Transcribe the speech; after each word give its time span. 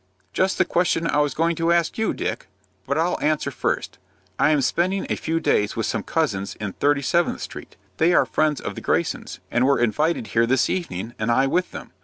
"Just 0.33 0.57
the 0.57 0.65
question 0.65 1.05
I 1.05 1.19
was 1.19 1.35
going 1.35 1.55
to 1.57 1.71
ask 1.71 1.95
you, 1.95 2.11
Dick. 2.11 2.47
But 2.87 2.97
I'll 2.97 3.21
answer 3.21 3.51
first. 3.51 3.99
I 4.39 4.49
am 4.49 4.61
spending 4.61 5.05
a 5.11 5.15
few 5.15 5.39
days 5.39 5.75
with 5.75 5.85
some 5.85 6.01
cousins 6.01 6.55
in 6.55 6.73
Thirty 6.73 7.03
Seventh 7.03 7.41
Street. 7.41 7.75
They 7.97 8.11
are 8.11 8.25
friends 8.25 8.59
of 8.59 8.73
the 8.73 8.81
Greysons, 8.81 9.37
and 9.51 9.63
were 9.67 9.77
invited 9.79 10.25
here 10.33 10.47
this 10.47 10.71
evening, 10.71 11.13
and 11.19 11.29
I 11.29 11.45
with 11.45 11.69
them. 11.69 11.91